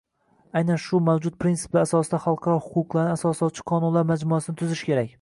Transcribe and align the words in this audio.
Ayni 0.59 0.77
shu 0.85 1.01
mavjud 1.09 1.35
prinsiplar 1.43 1.85
asosida 1.89 2.21
xalqaro 2.25 2.57
huquqlarni 2.71 3.15
asoslovchi 3.19 3.69
qonunlar 3.73 4.13
majmuasini 4.15 4.63
tuzish 4.65 4.87
kerak. 4.91 5.09